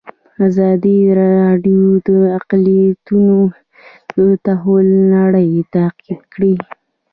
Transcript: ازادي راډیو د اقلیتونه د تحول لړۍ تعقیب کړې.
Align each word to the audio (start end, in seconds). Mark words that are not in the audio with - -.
ازادي 0.47 0.99
راډیو 1.21 1.85
د 2.07 2.09
اقلیتونه 2.39 3.37
د 4.15 4.17
تحول 4.45 4.87
لړۍ 5.13 5.51
تعقیب 5.75 6.21
کړې. 6.33 6.53